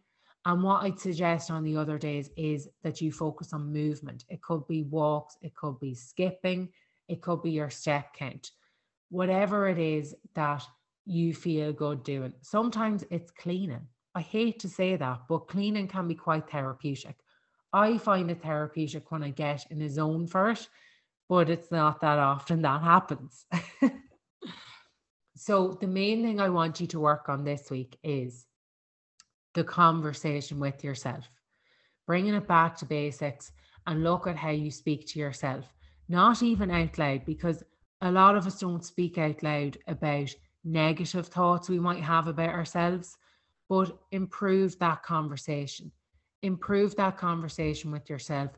And 0.47 0.63
what 0.63 0.83
I'd 0.83 1.01
suggest 1.01 1.51
on 1.51 1.65
the 1.65 1.77
other 1.77 1.99
days 1.99 2.31
is 2.37 2.69
that 2.83 3.01
you 3.01 3.11
focus 3.11 3.53
on 3.53 3.73
movement. 3.73 4.25
It 4.29 4.43
could 4.43 4.67
be 4.67 4.83
walks, 4.83 5.39
it 5.41 5.55
could 5.55 5.81
be 5.81 5.95
skipping, 5.95 6.69
it 7.09 7.23
could 7.23 7.43
be 7.43 7.51
your 7.51 7.71
step 7.71 8.15
count, 8.15 8.51
whatever 9.11 9.69
it 9.69 9.79
is 9.79 10.15
that 10.35 10.63
you 11.07 11.35
feel 11.35 11.73
good 11.73 12.03
doing. 12.03 12.33
Sometimes 12.43 13.05
it's 13.11 13.31
cleaning. 13.31 13.87
I 14.15 14.21
hate 14.21 14.61
to 14.61 14.69
say 14.69 14.97
that, 14.97 15.23
but 15.29 15.49
cleaning 15.49 15.89
can 15.89 16.09
be 16.09 16.15
quite 16.15 16.49
therapeutic. 16.49 17.17
I 17.73 17.99
find 17.99 18.31
it 18.31 18.43
therapeutic 18.43 19.11
when 19.11 19.23
I 19.25 19.31
get 19.31 19.67
in 19.71 19.83
a 19.83 19.89
zone 19.89 20.27
for 20.27 20.51
it, 20.51 20.69
but 21.29 21.51
it's 21.51 21.71
not 21.71 22.01
that 22.03 22.19
often 22.19 22.63
that 22.63 22.83
happens. 22.83 23.47
so, 25.37 25.77
the 25.81 25.87
main 25.89 26.23
thing 26.23 26.39
I 26.39 26.51
want 26.51 26.81
you 26.81 26.87
to 26.89 27.01
work 27.01 27.29
on 27.29 27.45
this 27.45 27.71
week 27.71 27.99
is 28.05 28.47
the 29.55 29.65
conversation 29.65 30.59
with 30.59 30.85
yourself, 30.85 31.29
bringing 32.07 32.35
it 32.35 32.47
back 32.47 32.77
to 32.77 32.85
basics 32.85 33.53
and 33.87 34.05
look 34.05 34.27
at 34.27 34.37
how 34.37 34.51
you 34.51 34.71
speak 34.71 35.07
to 35.09 35.19
yourself, 35.19 35.73
not 36.09 36.43
even 36.43 36.71
out 36.71 36.99
loud, 36.99 37.25
because 37.25 37.63
a 38.01 38.11
lot 38.11 38.37
of 38.37 38.47
us 38.47 38.59
don't 38.59 38.85
speak 38.85 39.17
out 39.19 39.43
loud 39.43 39.79
about 39.87 40.35
negative 40.65 41.27
thoughts 41.29 41.69
we 41.69 41.79
might 41.79 42.03
have 42.03 42.27
about 42.27 42.51
ourselves, 42.51 43.17
but 43.69 43.97
improve 44.13 44.79
that 44.79 45.03
conversation. 45.03 45.91
Improve 46.43 46.95
that 46.97 47.17
conversation 47.17 47.91
with 47.91 48.11
yourself. 48.11 48.51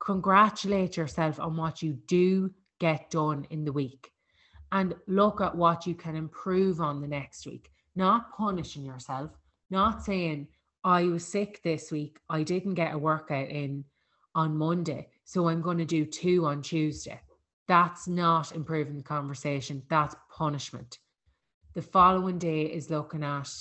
Congratulate 0.00 0.96
yourself 0.96 1.40
on 1.40 1.56
what 1.56 1.82
you 1.82 1.94
do 2.06 2.50
get 2.78 3.10
done 3.10 3.46
in 3.50 3.64
the 3.64 3.72
week. 3.72 4.12
And 4.70 4.94
look 5.06 5.40
at 5.40 5.56
what 5.56 5.86
you 5.86 5.94
can 5.94 6.14
improve 6.14 6.80
on 6.80 7.00
the 7.00 7.08
next 7.08 7.46
week, 7.46 7.70
not 7.96 8.32
punishing 8.36 8.84
yourself, 8.84 9.30
not 9.70 10.02
saying, 10.02 10.48
I 10.84 11.04
was 11.04 11.26
sick 11.26 11.60
this 11.62 11.90
week, 11.90 12.18
I 12.30 12.42
didn't 12.42 12.74
get 12.74 12.94
a 12.94 12.98
workout 12.98 13.48
in 13.48 13.84
on 14.34 14.56
Monday, 14.56 15.08
so 15.24 15.48
I'm 15.48 15.60
going 15.60 15.78
to 15.78 15.84
do 15.84 16.06
two 16.06 16.46
on 16.46 16.62
Tuesday. 16.62 17.20
That's 17.66 18.08
not 18.08 18.52
improving 18.52 18.96
the 18.96 19.02
conversation, 19.02 19.82
that's 19.90 20.14
punishment. 20.30 20.98
The 21.74 21.82
following 21.82 22.38
day 22.38 22.62
is 22.62 22.90
looking 22.90 23.22
at, 23.22 23.52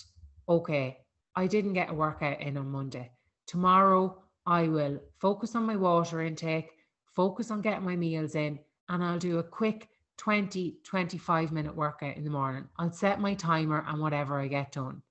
okay, 0.47 0.99
I 1.35 1.47
didn't 1.47 1.73
get 1.73 1.89
a 1.89 1.93
workout 1.93 2.39
in 2.41 2.57
on 2.57 2.69
Monday. 2.69 3.11
Tomorrow, 3.45 4.21
I 4.45 4.67
will 4.69 4.99
focus 5.19 5.55
on 5.55 5.65
my 5.65 5.75
water 5.75 6.21
intake, 6.21 6.69
focus 7.13 7.51
on 7.51 7.61
getting 7.61 7.83
my 7.83 7.95
meals 7.95 8.35
in, 8.35 8.59
and 8.87 9.03
I'll 9.03 9.19
do 9.19 9.39
a 9.39 9.43
quick 9.43 9.89
20, 10.17 10.77
25 10.83 11.51
minute 11.51 11.75
workout 11.75 12.15
in 12.15 12.23
the 12.23 12.29
morning. 12.29 12.67
I'll 12.77 12.91
set 12.91 13.19
my 13.19 13.33
timer 13.33 13.83
and 13.87 13.99
whatever 13.99 14.39
I 14.39 14.47
get 14.47 14.71
done 14.71 15.01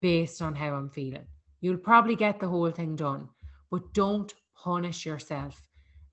based 0.00 0.42
on 0.42 0.54
how 0.54 0.74
I'm 0.74 0.88
feeling. 0.90 1.26
You'll 1.60 1.76
probably 1.76 2.16
get 2.16 2.40
the 2.40 2.48
whole 2.48 2.70
thing 2.70 2.96
done, 2.96 3.28
but 3.70 3.92
don't 3.92 4.32
punish 4.56 5.04
yourself 5.04 5.62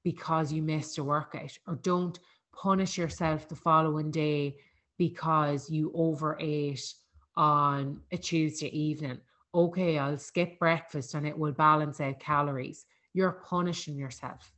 because 0.03 0.51
you 0.51 0.61
missed 0.61 0.97
a 0.97 1.03
workout 1.03 1.57
or 1.67 1.75
don't 1.75 2.19
punish 2.53 2.97
yourself 2.97 3.47
the 3.47 3.55
following 3.55 4.11
day 4.11 4.57
because 4.97 5.69
you 5.69 5.91
overate 5.93 6.93
on 7.35 8.01
a 8.11 8.17
Tuesday 8.17 8.69
evening 8.77 9.19
okay, 9.57 9.97
I'll 9.97 10.17
skip 10.17 10.59
breakfast 10.59 11.15
and 11.15 11.25
it 11.25 11.37
will 11.37 11.51
balance 11.51 11.99
out 11.99 12.19
calories. 12.19 12.85
You're 13.13 13.43
punishing 13.49 13.97
yourself. 13.97 14.53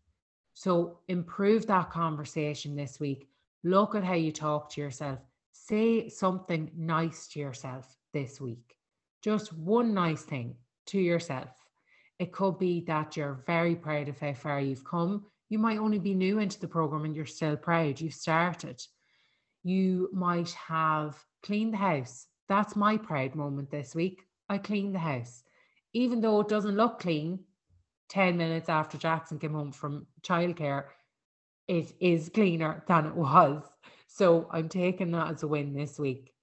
So 0.54 1.00
improve 1.08 1.66
that 1.68 1.90
conversation 1.90 2.76
this 2.76 3.00
week. 3.00 3.30
Look 3.64 3.96
at 3.96 4.04
how 4.04 4.16
you 4.16 4.32
talk 4.32 4.70
to 4.72 4.82
yourself. 4.82 5.20
Say 5.54 6.10
something 6.10 6.70
nice 6.76 7.28
to 7.30 7.40
yourself 7.40 7.98
this 8.14 8.42
week. 8.42 8.79
Just 9.24 9.54
one 9.54 9.94
nice 9.94 10.24
thing 10.24 10.56
to 10.88 11.00
yourself. 11.00 11.50
It 12.20 12.32
could 12.32 12.60
be 12.60 12.82
that 12.82 13.16
you're 13.16 13.44
very 13.46 13.76
proud 13.76 14.10
of 14.10 14.20
how 14.20 14.34
far 14.34 14.60
you've 14.60 14.84
come. 14.84 15.26
You 15.50 15.60
might 15.60 15.78
only 15.78 16.00
be 16.00 16.14
new 16.14 16.40
into 16.40 16.60
the 16.60 16.68
program 16.68 17.06
and 17.06 17.16
you're 17.16 17.26
still 17.26 17.58
proud. 17.58 18.00
You've 18.00 18.14
started. 18.14 18.82
You 19.64 20.10
might 20.14 20.52
have 20.52 21.18
cleaned 21.44 21.74
the 21.74 21.78
house. 21.78 22.28
That's 22.48 22.76
my 22.76 22.98
proud 22.98 23.36
moment 23.36 23.72
this 23.72 23.96
week. 23.96 24.24
I 24.50 24.58
clean 24.58 24.92
the 24.92 25.00
house. 25.00 25.44
Even 25.94 26.22
though 26.22 26.40
it 26.42 26.48
doesn't 26.48 26.78
look 26.78 27.00
clean, 27.00 27.40
10 28.10 28.38
minutes 28.38 28.70
after 28.70 28.98
Jackson 28.98 29.40
came 29.40 29.54
home 29.54 29.72
from 29.72 30.08
childcare, 30.22 30.86
it 31.68 31.94
is 32.00 32.30
cleaner 32.34 32.84
than 32.88 33.06
it 33.06 33.16
was. 33.16 33.64
So 34.08 34.48
I'm 34.52 34.70
taking 34.70 35.12
that 35.12 35.32
as 35.32 35.44
a 35.44 35.48
win 35.48 35.74
this 35.74 36.00
week. 36.00 36.34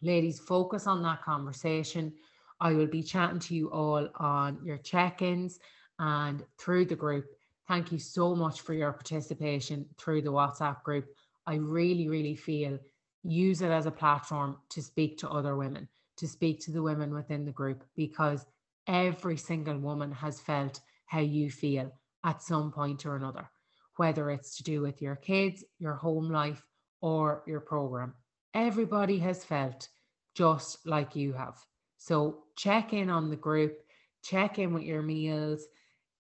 Ladies, 0.00 0.38
focus 0.38 0.86
on 0.86 1.02
that 1.02 1.22
conversation. 1.22 2.12
I 2.60 2.72
will 2.72 2.86
be 2.86 3.02
chatting 3.02 3.40
to 3.40 3.54
you 3.54 3.70
all 3.70 4.08
on 4.16 4.60
your 4.64 4.78
check 4.78 5.22
ins 5.22 5.58
and 5.98 6.44
through 6.58 6.84
the 6.86 6.96
group. 6.96 7.26
Thank 7.66 7.90
you 7.90 7.98
so 7.98 8.34
much 8.34 8.60
for 8.60 8.74
your 8.74 8.92
participation 8.92 9.86
through 9.98 10.22
the 10.22 10.32
WhatsApp 10.32 10.82
group. 10.84 11.06
I 11.46 11.56
really, 11.56 12.08
really 12.08 12.36
feel 12.36 12.78
use 13.24 13.60
it 13.62 13.70
as 13.70 13.86
a 13.86 13.90
platform 13.90 14.56
to 14.70 14.82
speak 14.82 15.18
to 15.18 15.28
other 15.28 15.56
women, 15.56 15.88
to 16.18 16.28
speak 16.28 16.60
to 16.60 16.70
the 16.70 16.82
women 16.82 17.12
within 17.12 17.44
the 17.44 17.52
group, 17.52 17.82
because 17.96 18.46
every 18.86 19.36
single 19.36 19.78
woman 19.78 20.12
has 20.12 20.40
felt 20.40 20.80
how 21.06 21.20
you 21.20 21.50
feel 21.50 21.92
at 22.24 22.42
some 22.42 22.70
point 22.70 23.04
or 23.04 23.16
another, 23.16 23.50
whether 23.96 24.30
it's 24.30 24.56
to 24.56 24.62
do 24.62 24.80
with 24.80 25.02
your 25.02 25.16
kids, 25.16 25.64
your 25.78 25.94
home 25.94 26.30
life, 26.30 26.64
or 27.00 27.42
your 27.46 27.60
program. 27.60 28.14
Everybody 28.54 29.18
has 29.18 29.44
felt 29.44 29.88
just 30.34 30.86
like 30.86 31.16
you 31.16 31.32
have. 31.32 31.58
So 31.96 32.44
check 32.56 32.92
in 32.92 33.10
on 33.10 33.28
the 33.28 33.36
group, 33.36 33.78
check 34.22 34.58
in 34.58 34.72
with 34.72 34.84
your 34.84 35.02
meals, 35.02 35.66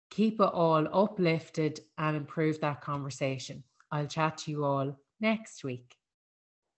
keep 0.09 0.41
it 0.41 0.43
all 0.53 0.87
uplifted 0.91 1.79
and 1.97 2.17
improve 2.17 2.59
that 2.61 2.81
conversation. 2.81 3.63
I'll 3.91 4.07
chat 4.07 4.37
to 4.39 4.51
you 4.51 4.65
all 4.65 4.97
next 5.19 5.63
week. 5.63 5.95